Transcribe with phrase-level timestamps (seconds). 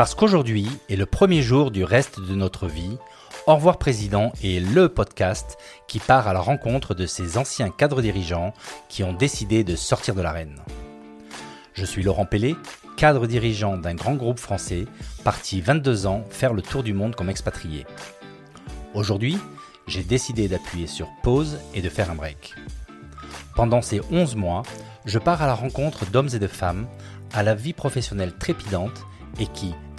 [0.00, 2.96] Parce qu'aujourd'hui est le premier jour du reste de notre vie,
[3.46, 5.58] Au revoir Président est le podcast
[5.88, 8.54] qui part à la rencontre de ces anciens cadres dirigeants
[8.88, 10.56] qui ont décidé de sortir de l'arène.
[11.74, 12.56] Je suis Laurent Pellet,
[12.96, 14.86] cadre dirigeant d'un grand groupe français,
[15.22, 17.84] parti 22 ans faire le tour du monde comme expatrié.
[18.94, 19.36] Aujourd'hui,
[19.86, 22.54] j'ai décidé d'appuyer sur pause et de faire un break.
[23.54, 24.62] Pendant ces 11 mois,
[25.04, 26.86] je pars à la rencontre d'hommes et de femmes
[27.34, 29.04] à la vie professionnelle trépidante
[29.38, 29.74] et qui,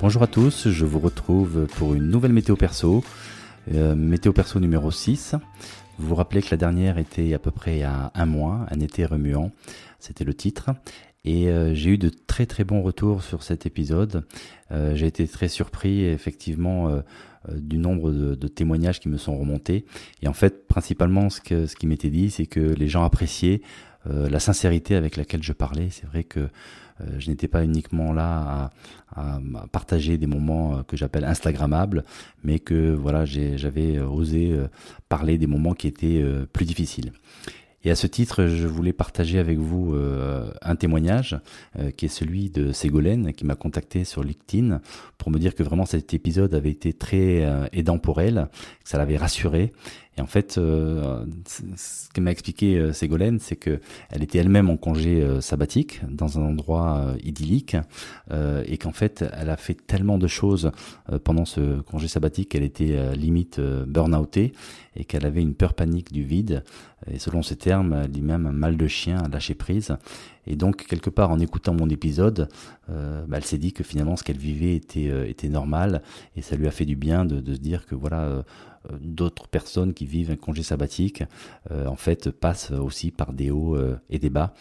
[0.00, 3.02] Bonjour à tous, je vous retrouve pour une nouvelle météo perso,
[3.74, 5.34] euh, météo perso numéro 6.
[5.98, 9.04] Vous vous rappelez que la dernière était à peu près à un mois, un été
[9.04, 9.50] remuant,
[9.98, 10.70] c'était le titre.
[11.24, 14.24] Et euh, j'ai eu de très très bons retours sur cet épisode.
[14.70, 17.02] Euh, j'ai été très surpris effectivement
[17.52, 19.84] du nombre de, témoignages qui me sont remontés.
[20.22, 23.62] Et en fait, principalement, ce, qui m'était dit, c'est que les gens appréciaient
[24.04, 25.88] la sincérité avec laquelle je parlais.
[25.90, 26.48] C'est vrai que
[27.18, 28.70] je n'étais pas uniquement là
[29.14, 29.40] à,
[29.72, 32.04] partager des moments euh, que j'appelle instagrammables,
[32.44, 34.56] mais que voilà, j'avais euh, osé
[35.08, 37.12] parler des moments qui étaient plus difficiles.
[37.84, 39.94] Et à ce titre, je voulais partager avec vous
[40.62, 41.38] un témoignage
[41.96, 44.80] qui est celui de Ségolène qui m'a contacté sur LinkedIn
[45.16, 48.48] pour me dire que vraiment cet épisode avait été très aidant pour elle,
[48.82, 49.72] que ça l'avait rassurée
[50.18, 51.24] et en fait, euh,
[51.76, 53.80] ce qu'elle m'a expliqué euh, Ségolène, c'est que
[54.10, 57.76] elle était elle-même en congé euh, sabbatique dans un endroit idyllique
[58.66, 60.70] et qu'en fait, elle a fait tellement de choses
[61.24, 64.52] pendant ce congé sabbatique qu'elle était limite burn-outée
[64.96, 66.64] et qu'elle avait une peur panique du vide.
[67.10, 69.96] Et selon ses termes, elle dit même un mal de chien à lâcher prise.
[70.46, 72.48] Et donc, quelque part, en écoutant mon épisode,
[72.88, 76.02] bah, elle s'est dit que finalement, ce qu'elle vivait était, normal
[76.36, 78.44] et ça lui a fait du bien de, de se dire que voilà
[79.00, 81.22] d'autres personnes qui vivent un congé sabbatique,
[81.70, 84.54] euh, en fait, passent aussi par des hauts euh, et des bas.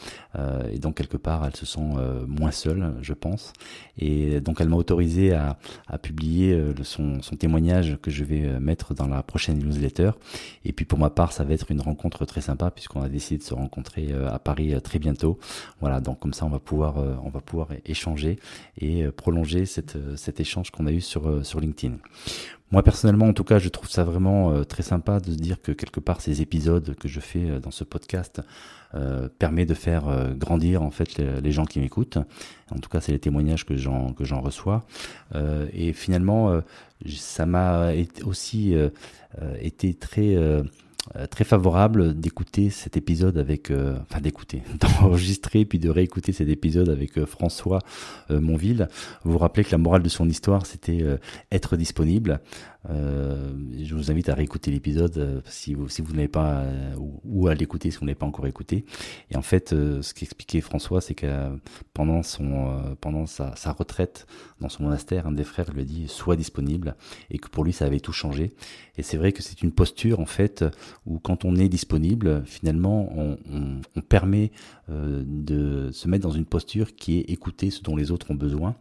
[0.72, 1.96] et donc, quelque part, elles se sont
[2.28, 3.54] moins seules, je pense.
[3.98, 5.58] Et donc, elle m'a autorisé à,
[5.88, 10.12] à publier son, son, témoignage que je vais mettre dans la prochaine newsletter.
[10.64, 13.40] Et puis, pour ma part, ça va être une rencontre très sympa puisqu'on a décidé
[13.40, 15.40] de se rencontrer à Paris très bientôt.
[15.82, 18.38] Voilà, donc comme ça, on va pouvoir, on va pouvoir échanger
[18.78, 21.96] et prolonger cette, cet échange qu'on a eu sur, sur LinkedIn.
[22.72, 25.62] Moi personnellement, en tout cas, je trouve ça vraiment euh, très sympa de se dire
[25.62, 28.42] que quelque part ces épisodes que je fais euh, dans ce podcast
[28.94, 32.18] euh, permet de faire euh, grandir en fait les, gens qui m'écoutent.
[32.70, 34.86] En tout cas, c'est les témoignages que j'en que j'en reçois.
[35.74, 36.62] et finalement,
[37.08, 37.92] ça m'a
[38.26, 38.76] aussi
[39.62, 40.36] été très
[41.30, 46.90] très favorable d'écouter cet épisode avec, euh, enfin d'écouter, d'enregistrer puis de réécouter cet épisode
[46.90, 47.80] avec euh, François
[48.30, 48.88] Monville.
[49.24, 51.04] Vous vous rappelez que la morale de son histoire, c'était
[51.52, 52.40] être disponible.
[52.90, 56.64] Je vous invite à réécouter l'épisode si vous si vous n'avez pas
[56.98, 58.86] ou, à l'écouter si vous n'avez pas encore écouté.
[59.32, 61.28] Et en fait, ce qu'expliquait François, c'est que
[61.94, 64.28] pendant son pendant sa, sa, retraite
[64.62, 66.96] dans son monastère, un des frères lui a dit sois disponible
[67.30, 68.54] et que pour lui ça avait tout changé.
[68.98, 70.64] Et c'est vrai que c'est une posture en fait
[71.06, 73.38] où quand on est disponible, finalement, on,
[74.10, 74.52] permet
[74.90, 78.36] euh, de se mettre dans une posture qui est écouter ce dont les autres ont
[78.36, 78.76] besoin.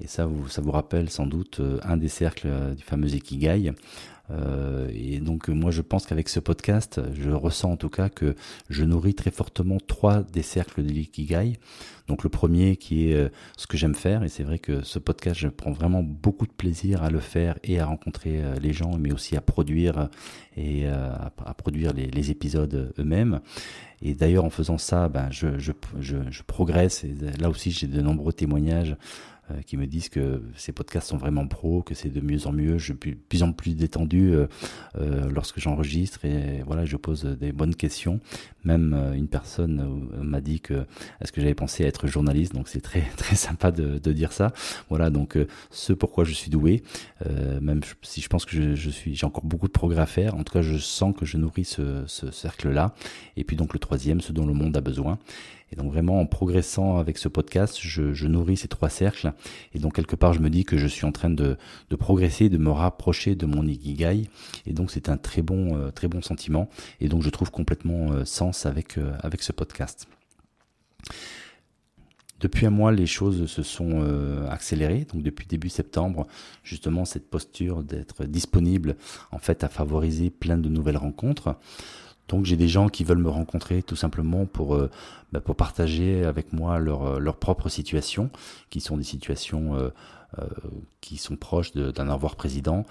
[0.00, 3.14] Et ça, vous, ça vous rappelle sans doute euh, un des cercles euh, du fameux
[3.14, 3.72] Ikigai.
[4.30, 8.34] Euh, et donc moi je pense qu'avec ce podcast, je ressens en tout cas que
[8.70, 11.58] je nourris très fortement trois des cercles de l'ikigai.
[12.08, 14.98] Donc le premier qui est euh, ce que j'aime faire, et c'est vrai que ce
[14.98, 18.72] podcast, je prends vraiment beaucoup de plaisir à le faire et à rencontrer euh, les
[18.72, 20.08] gens, mais aussi à produire
[20.56, 23.40] et à, produire les, les épisodes eux-mêmes.
[24.02, 27.86] Et d'ailleurs en faisant ça, ben, je, je, je, je progresse, et là aussi j'ai
[27.86, 28.96] de nombreux témoignages
[29.41, 32.52] euh, qui me disent que ces podcasts sont vraiment pros, que c'est de mieux en
[32.52, 32.78] mieux.
[32.78, 34.46] Je suis plus en plus détendu euh,
[34.98, 38.20] euh, lorsque j'enregistre et voilà, je pose des bonnes questions.
[38.64, 40.86] Même une personne m'a dit que
[41.20, 44.52] est-ce que j'avais pensé à être journaliste, donc c'est très très sympa de, dire ça.
[44.88, 45.38] Voilà, donc
[45.70, 46.82] ce pourquoi je suis doué,
[47.60, 50.34] même si je pense que je, suis, j'ai encore beaucoup de progrès à faire.
[50.34, 52.94] En tout cas, je sens que je nourris ce cercle-là.
[53.36, 55.18] Et puis donc le troisième, ce dont le monde a besoin.
[55.72, 59.32] Et donc vraiment en progressant avec ce podcast, je, nourris ces trois cercles.
[59.74, 61.56] Et donc quelque part, je me dis que je suis en train de,
[61.88, 64.28] de progresser, de me rapprocher de mon ikigai.
[64.66, 66.68] Et donc c'est un très bon, euh, très bon sentiment.
[67.00, 70.06] Et donc je trouve complètement euh, sens avec, euh, avec ce podcast.
[72.38, 74.02] Depuis un mois, les choses se sont
[74.50, 75.06] accélérées.
[75.12, 76.26] Donc depuis début septembre,
[76.64, 78.96] justement, cette posture d'être disponible,
[79.30, 81.56] en fait, a favorisé plein de nouvelles rencontres.
[82.32, 84.90] Donc j'ai des gens qui veulent me rencontrer tout simplement pour euh,
[85.32, 88.30] bah, pour partager avec moi leur euh, leur propre situation,
[88.70, 89.90] qui sont des situations euh,
[91.02, 92.86] qui sont proches d'un avoir président,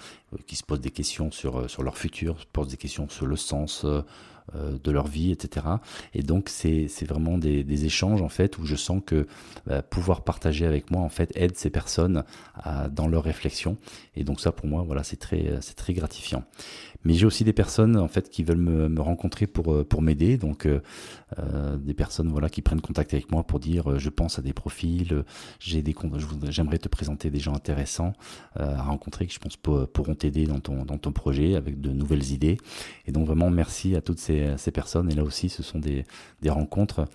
[0.46, 3.34] qui se posent des questions sur sur leur futur, se posent des questions sur le
[3.34, 3.84] sens
[4.54, 5.66] de leur vie, etc.
[6.14, 9.26] Et donc c'est vraiment des, échanges en fait où je sens que
[9.66, 12.24] bah, pouvoir partager avec moi en fait aide ces personnes
[12.90, 13.76] dans leur réflexion.
[14.14, 16.44] Et donc ça pour moi voilà c'est très très gratifiant.
[17.04, 20.36] Mais j'ai aussi des personnes en fait qui veulent me, rencontrer pour euh, pour m'aider,
[20.36, 20.80] donc euh,
[21.38, 24.42] euh, des personnes voilà qui prennent contact avec moi pour dire euh, je pense à
[24.42, 25.24] des profils,
[25.58, 25.94] j'ai des
[26.48, 28.12] j'aimerais te présenter des gens intéressants
[28.54, 32.32] à rencontrer qui je pense pourront t'aider dans ton dans ton projet avec de nouvelles
[32.32, 32.58] idées.
[33.06, 35.10] Et donc vraiment merci à toutes ces, ces personnes.
[35.10, 36.04] Et là aussi ce sont des
[36.48, 37.06] rencontres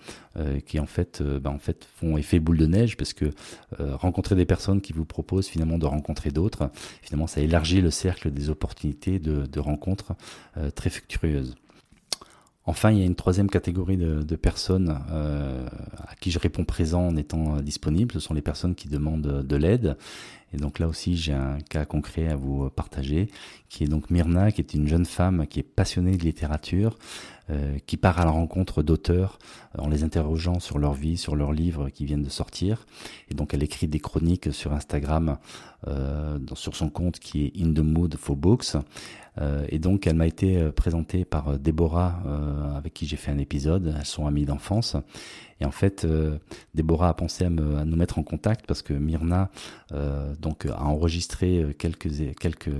[0.66, 3.30] qui en fait bah, en fait font effet boule de neige parce que
[3.78, 6.70] rencontrer des personnes qui vous proposent finalement de rencontrer d'autres,
[7.02, 10.14] finalement ça élargit le cercle des opportunités de, de rencontres
[10.56, 11.56] euh, très fructueuses.
[12.68, 15.66] Enfin, il y a une troisième catégorie de, personnes euh,
[16.06, 18.12] à qui je réponds présent en étant euh, disponible.
[18.12, 19.96] Ce sont les personnes qui demandent de l'aide.
[20.52, 23.30] Et donc là aussi, j'ai un cas concret à vous partager,
[23.70, 26.98] qui est donc Myrna, qui est une jeune femme qui est passionnée de littérature,
[27.86, 29.38] qui part à la rencontre d'auteurs
[29.78, 32.86] en les interrogeant sur leur vie, sur leurs livres qui viennent de sortir.
[33.30, 35.36] Et donc elle écrit des chroniques sur Instagram,
[36.54, 38.74] sur son compte qui est In the Mood for Books.
[39.40, 42.22] Euh, et donc, elle m'a été euh, présentée par euh, Déborah,
[42.76, 43.94] avec qui j'ai fait un épisode.
[43.98, 44.96] Elles sont amies d'enfance.
[45.60, 46.06] Et en fait,
[46.74, 49.50] Déborah a pensé à, nous mettre en contact parce que Myrna
[50.38, 52.08] donc a enregistré quelques
[52.38, 52.70] quelques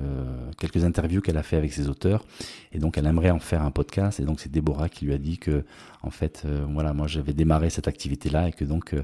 [0.58, 2.24] quelques interviews qu'elle a fait avec ses auteurs
[2.70, 5.18] et donc elle aimerait en faire un podcast et donc c'est Déborah qui lui a
[5.18, 5.64] dit que
[6.08, 8.94] en fait voilà moi j'avais démarré cette activité là et que donc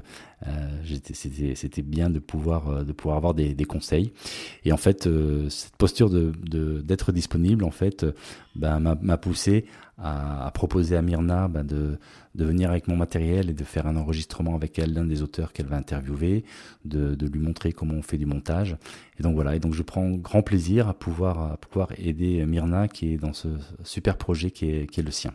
[0.83, 4.11] c'était c'était bien de pouvoir de pouvoir avoir des, des conseils
[4.65, 5.07] et en fait
[5.49, 6.31] cette posture de
[6.81, 8.05] d'être disponible en fait
[8.55, 9.65] ben, m'a poussé
[9.97, 11.97] à, à, proposer à Myrna ben, de,
[12.35, 15.53] de venir avec mon matériel et de faire un enregistrement avec elle d'un des auteurs
[15.53, 16.43] qu'elle va interviewer,
[16.83, 18.77] de, de, lui montrer comment on fait du montage.
[19.19, 22.87] Et donc voilà, et donc je prends grand plaisir à pouvoir, à pouvoir aider Myrna
[22.87, 23.47] qui est dans ce
[23.83, 25.31] super projet qui est, qui est le sien.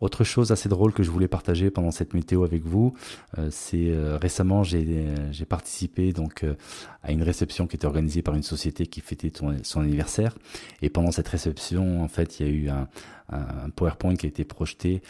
[0.00, 2.94] Autre chose assez drôle que je voulais partager pendant cette météo avec vous,
[3.36, 6.54] euh, c'est euh, récemment j'ai participé donc euh,
[7.02, 10.38] à une réception qui était organisée par une société qui fêtait son, anniversaire.
[10.82, 12.88] Et pendant cette réception en fait il y a eu un,
[13.30, 15.02] un PowerPoint qui a été projeté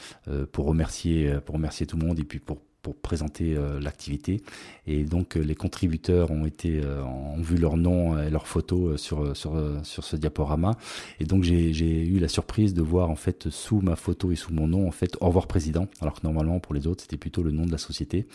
[0.52, 4.40] pour remercier pour remercier tout le monde et puis pour pour présenter euh, l'activité.
[4.86, 9.00] Et donc euh, les contributeurs ont été euh, ont vu leur nom et leurs photos
[9.00, 10.76] sur sur sur ce diaporama.
[11.20, 14.36] Et donc j'ai j'ai eu la surprise de voir en fait sous ma photo et
[14.36, 15.88] sous mon nom en fait au revoir président.
[16.00, 18.26] Alors que normalement pour les autres c'était plutôt le nom de la société.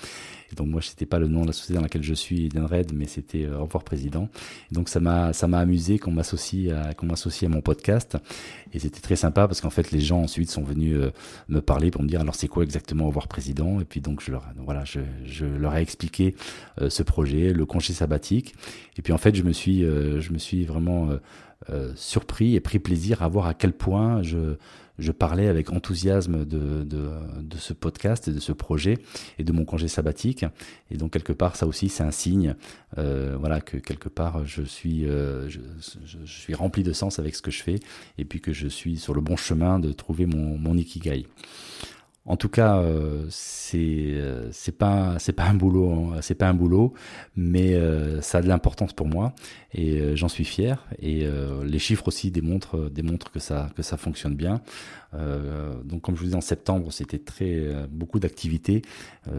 [0.51, 2.93] Et donc moi c'était pas le nom de la société dans laquelle je suis d'Enred,
[2.93, 4.29] mais c'était au revoir président.
[4.71, 8.17] Et donc ça m'a ça m'a amusé qu'on m'associe à qu'on m'associe à mon podcast.
[8.73, 10.97] Et c'était très sympa parce qu'en fait les gens ensuite sont venus
[11.47, 13.79] me parler pour me dire alors c'est quoi exactement au revoir président?
[13.79, 16.35] Et puis donc je leur voilà, je, leur ai expliqué
[16.81, 18.55] euh, ce projet, le congé sabbatique,
[18.97, 21.09] et puis en fait, je me suis, euh, je me suis vraiment
[21.69, 24.55] euh, surpris et pris plaisir à voir à quel point je,
[25.11, 26.87] parlais avec enthousiasme de,
[27.57, 28.99] ce podcast et de ce projet
[29.37, 30.45] et de mon congé sabbatique.
[30.91, 32.55] Et donc quelque part, ça aussi, c'est un signe,
[32.95, 35.59] voilà, que quelque part, je suis, je,
[36.25, 37.79] suis rempli de sens avec ce que je fais,
[38.17, 41.25] et puis que je suis sur le bon chemin de trouver mon, mon ikigai.
[42.25, 44.49] En tout cas, euh, c'est euh,
[44.81, 46.93] pas un boulot hein, c'est pas un boulot,
[47.35, 49.33] mais euh, ça a de l'importance pour moi
[49.73, 50.85] et euh, j'en suis fier.
[50.99, 51.25] Et
[51.63, 54.61] les chiffres aussi démontrent démontrent que ça que ça fonctionne bien.
[55.13, 58.81] donc comme je vous disais en septembre, c'était très beaucoup d'activités.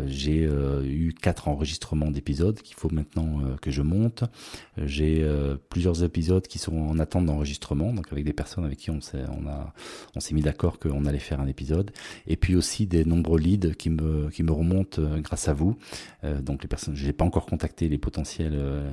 [0.06, 0.48] J'ai
[0.84, 4.24] eu quatre enregistrements d'épisodes qu'il faut maintenant que je monte.
[4.78, 5.26] J'ai
[5.68, 9.22] plusieurs épisodes qui sont en attente d'enregistrement, donc avec des personnes avec qui on s'est
[9.22, 9.72] a
[10.16, 11.90] on s'est mis d'accord qu'on allait faire un épisode.
[12.26, 15.76] Et puis aussi des nombreux leads qui me, remontent euh, grâce à vous.
[16.22, 18.90] Euh, donc les personnes, je n'ai pas encore contacté les potentiels, euh,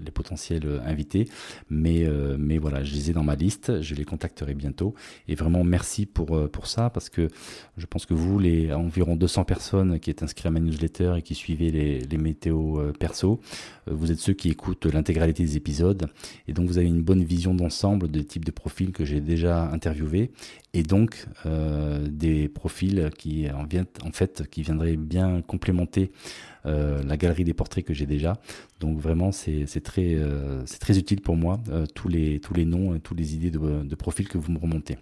[0.00, 1.28] les potentiels invités,
[1.70, 2.06] mais,
[2.38, 4.94] mais voilà, je les ai dans ma liste, je les contacterai bientôt.
[5.28, 7.28] Et vraiment merci pour, pour ça, parce que
[7.76, 11.22] je pense que vous, les environ 200 personnes qui êtes inscrites à ma newsletter et
[11.22, 13.40] qui suivez les, les météos perso,
[13.86, 16.06] vous êtes ceux qui écoutent l'intégralité des épisodes,
[16.48, 19.70] et donc vous avez une bonne vision d'ensemble des types de profils que j'ai déjà
[19.70, 20.30] interviewés,
[20.74, 26.55] et donc euh, des profils qui en, vient, en fait qui viendraient bien complémenter euh,
[26.66, 28.38] la galerie des portraits que j'ai déjà.
[28.80, 31.60] Donc vraiment c'est très euh, très utile pour moi
[31.94, 34.58] tous les tous les noms et toutes les idées de, de profils que vous me
[34.58, 34.98] remontez.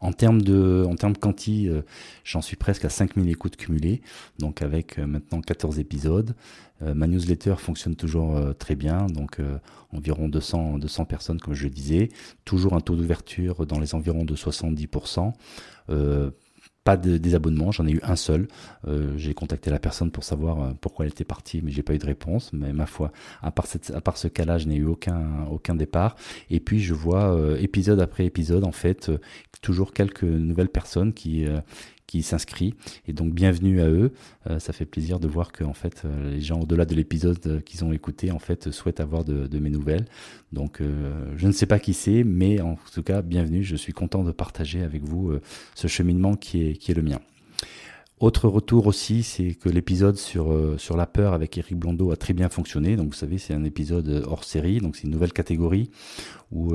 [0.00, 0.94] En termes de, en
[1.48, 1.82] euh,
[2.24, 4.02] j'en suis presque à 5000 écoutes cumulées,
[4.38, 6.34] donc avec euh, maintenant 14 épisodes.
[6.82, 9.38] Euh, ma newsletter fonctionne toujours très bien, donc
[9.92, 12.08] environ 200, 200 personnes comme je le disais.
[12.44, 15.32] Toujours un taux d'ouverture dans les environs de 70%
[16.84, 18.46] pas de désabonnement, j'en ai eu un seul.
[18.86, 21.94] Euh, j'ai contacté la personne pour savoir euh, pourquoi elle était partie, mais j'ai pas
[21.94, 22.52] eu de réponse.
[22.52, 23.10] Mais ma foi,
[23.42, 26.14] à part, cette, à part ce cas-là, je n'ai eu aucun, aucun départ.
[26.50, 29.10] Et puis je vois euh, épisode après épisode, en fait,
[29.62, 31.46] toujours quelques nouvelles personnes qui,
[32.06, 32.74] qui s'inscrit.
[33.08, 34.12] Et donc bienvenue à eux.
[34.48, 37.38] Euh, ça fait plaisir de voir que en fait euh, les gens au-delà de l'épisode
[37.46, 40.04] euh, qu'ils ont écouté en fait souhaitent avoir de, mes nouvelles.
[40.52, 40.80] Donc
[41.36, 43.62] je ne sais pas qui c'est, mais en tout cas bienvenue.
[43.62, 45.32] Je suis content de partager avec vous
[45.74, 47.20] ce cheminement qui est le mien.
[48.20, 50.52] Autre retour aussi, c'est que l'épisode sur,
[50.96, 52.96] la peur avec Eric Blondeau a très bien fonctionné.
[52.96, 55.90] Donc vous savez, c'est un épisode hors série, donc c'est une nouvelle catégorie
[56.52, 56.74] où,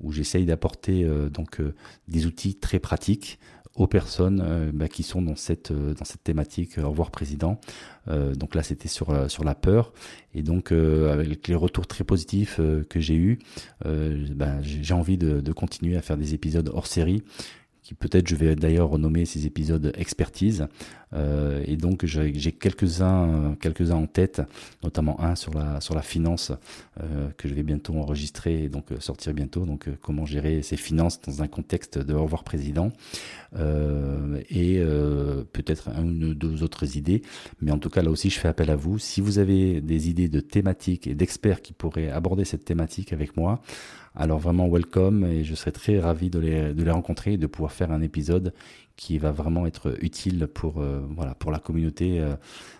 [0.00, 1.60] où j'essaye d'apporter donc
[2.08, 3.38] des outils très pratiques
[3.76, 7.10] aux personnes euh, bah, qui sont dans cette euh, dans cette thématique euh, au revoir
[7.10, 7.60] président.
[8.34, 9.92] donc là c'était sur sur la peur
[10.34, 12.56] et donc avec les retours très positifs
[12.88, 13.38] que j'ai eu,
[13.84, 17.22] bah, j'ai envie de, de, continuer à faire des épisodes hors série
[17.98, 20.66] peut-être je vais d'ailleurs renommer ces épisodes expertise.
[21.12, 24.42] Euh, et donc j'ai quelques-uns quelques-uns en tête,
[24.84, 26.52] notamment un sur la sur la finance
[27.00, 29.64] euh, que je vais bientôt enregistrer et donc euh, sortir bientôt.
[29.64, 32.92] Donc comment gérer ses finances dans un contexte de au revoir président
[34.48, 34.80] et
[35.52, 37.22] peut-être une ou deux autres idées.
[37.60, 38.98] Mais en tout cas là aussi je fais appel à vous.
[38.98, 43.36] Si vous avez des idées de thématiques et d'experts qui pourraient aborder cette thématique avec
[43.36, 43.60] moi,
[44.14, 47.46] alors vraiment welcome et je serai très ravi de les, de les rencontrer et de
[47.46, 48.52] pouvoir faire un épisode
[49.00, 52.34] qui va vraiment être utile pour, euh, voilà, pour la communauté euh,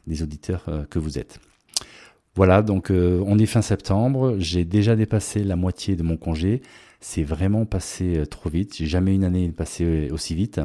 [0.07, 1.41] des auditeurs euh, que vous êtes.
[2.35, 6.63] Voilà, donc on est fin septembre, j'ai déjà dépassé la moitié de mon congé,
[7.01, 10.61] c'est vraiment passé trop vite, j'ai jamais une année passé aussi vite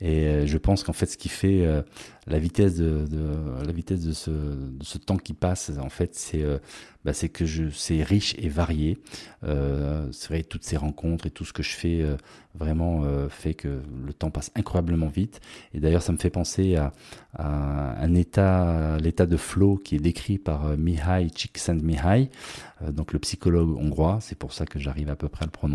[0.00, 1.66] et je pense qu'en fait ce qui fait
[2.26, 3.06] la vitesse de,
[3.64, 6.44] la vitesse de ce, temps qui passe en fait c'est
[7.08, 8.98] bah, que c'est riche et varié.
[9.44, 12.16] Euh, c'est vrai toutes ces rencontres et tout ce que je fais euh,
[12.54, 15.40] vraiment euh, fait que le temps passe incroyablement vite.
[15.72, 16.92] Et d'ailleurs, ça me fait penser à,
[17.38, 22.30] un état, l'état de flow qui est décrit par Mihai Csikszentmihalyi,
[22.90, 24.18] donc le psychologue hongrois.
[24.20, 25.67] C'est pour ça que j'arrive à peu près à le prononcer,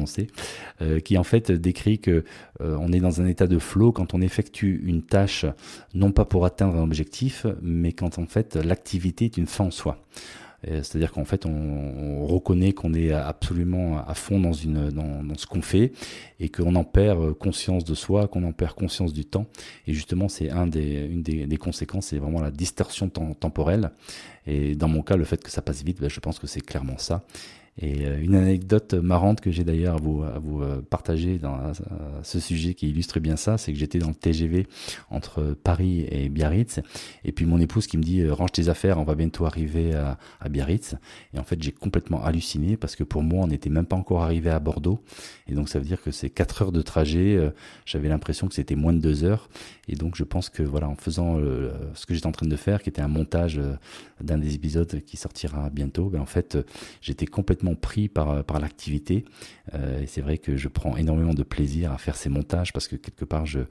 [1.03, 2.23] qui en fait décrit que
[2.59, 5.45] on est dans un état de flow quand on effectue une tâche
[5.93, 9.71] non pas pour atteindre un objectif, mais quand en fait l'activité est une fin en
[9.71, 9.97] soi.
[10.65, 15.62] C'est-à-dire qu'en fait, on, reconnaît qu'on est absolument à fond dans, une, dans, ce qu'on
[15.62, 15.91] fait
[16.39, 19.45] et qu'on en perd conscience de soi, qu'on en perd conscience du temps.
[19.88, 23.91] Et justement, c'est un des, une des, des conséquences, c'est vraiment la distorsion temporelle.
[24.47, 26.62] Et dans mon cas, le fait que ça passe vite, ben, je pense que c'est
[26.62, 27.23] clairement ça.
[27.80, 30.22] Et euh, une anecdote marrante que j'ai d'ailleurs à vous,
[30.62, 31.72] euh, partager dans
[32.22, 34.68] ce sujet qui illustre bien ça, c'est que j'étais dans le TGV
[35.10, 36.80] entre Paris et Biarritz,
[37.24, 39.94] et puis mon épouse qui me dit euh, range tes affaires, on va bientôt arriver
[39.94, 40.18] à,
[40.50, 40.96] Biarritz.
[41.34, 44.22] Et en fait, j'ai complètement halluciné parce que pour moi, on n'était même pas encore
[44.22, 45.00] arrivé à Bordeaux,
[45.48, 47.39] et donc ça veut dire que c'est quatre heures de trajet.
[47.86, 49.50] J'avais l'impression que c'était moins de deux heures,
[49.88, 51.39] et donc je pense que voilà, en faisant
[51.94, 53.60] ce que j'étais en train de faire, qui était un montage
[54.22, 56.58] d'un des épisodes qui sortira bientôt, ben en fait,
[57.01, 59.25] j'étais complètement pris par, par l'activité.
[59.74, 62.96] Euh, c'est vrai que je prends énormément de plaisir à faire ces montages parce que
[62.96, 63.62] quelque part, je,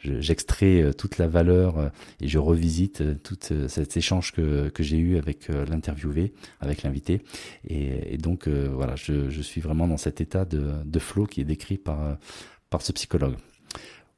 [0.00, 1.88] j'extrais euh, toute la valeur euh,
[2.20, 7.22] et je revisite tout cet échange que, que j'ai eu avec l'interviewé, avec l'invité.
[7.66, 11.40] Et, et, donc, voilà, je, je, suis vraiment dans cet état de, de flow qui
[11.40, 12.18] est décrit par,
[12.70, 13.36] par ce psychologue.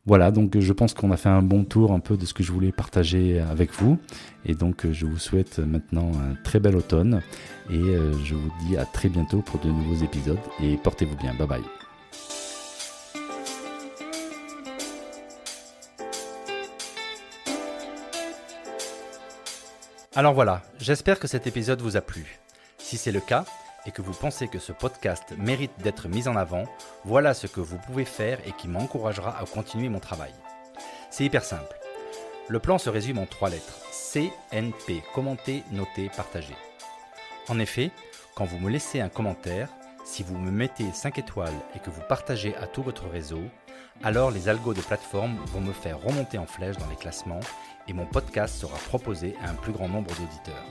[0.07, 2.43] Voilà, donc je pense qu'on a fait un bon tour un peu de ce que
[2.43, 3.99] je voulais partager avec vous.
[4.45, 7.21] Et donc je vous souhaite maintenant un très bel automne.
[7.71, 10.39] Et euh, je vous dis à très bientôt pour de nouveaux épisodes.
[10.63, 11.35] Et portez-vous bien.
[11.35, 11.63] Bye bye.
[20.17, 22.41] Alors voilà, j'espère que cet épisode vous a plu.
[22.79, 23.45] Si c'est le cas,
[23.87, 26.65] et que vous pensez que ce podcast mérite d'être mis en avant,
[27.05, 30.33] voilà ce que vous pouvez faire et qui m'encouragera à continuer mon travail.
[31.11, 31.79] C'est hyper simple.
[32.49, 33.79] Le plan se résume en trois lettres.
[33.93, 36.57] CNP, commenter, noter, partager.
[37.49, 37.91] En effet,
[38.35, 39.69] quand vous me laissez un commentaire,
[40.05, 43.43] si vous me mettez 5 étoiles et que vous partagez à tout votre réseau,
[44.03, 47.41] alors les algos de plateforme vont me faire remonter en flèche dans les classements
[47.87, 50.65] et mon podcast sera proposé à un plus grand nombre d'auditeurs.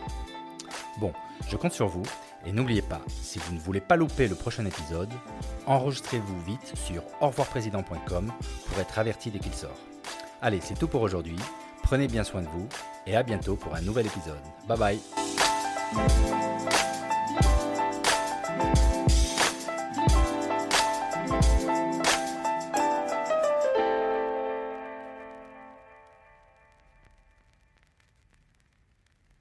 [0.98, 1.13] Bon,
[1.48, 2.04] je compte sur vous
[2.46, 5.12] et n'oubliez pas, si vous ne voulez pas louper le prochain épisode,
[5.65, 8.31] enregistrez-vous vite sur revoirprésident.com
[8.67, 9.77] pour être averti dès qu'il sort.
[10.41, 11.38] Allez, c'est tout pour aujourd'hui.
[11.84, 12.67] Prenez bien soin de vous
[13.05, 14.39] et à bientôt pour un nouvel épisode.
[14.67, 16.69] Bye bye